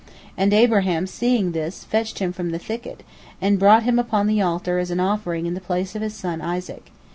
And 0.35 0.51
Abraham, 0.51 1.05
seeing 1.05 1.51
this, 1.51 1.83
fetched 1.83 2.17
him 2.17 2.33
from 2.33 2.49
the 2.49 2.57
thicket, 2.57 3.03
and 3.39 3.59
brought 3.59 3.83
him 3.83 3.99
upon 3.99 4.25
the 4.25 4.41
altar 4.41 4.79
as 4.79 4.89
an 4.89 4.99
offering 4.99 5.45
in 5.45 5.53
the 5.53 5.61
place 5.61 5.95
of 5.95 6.01
his 6.01 6.15
son 6.15 6.41
Isaac. 6.41 6.85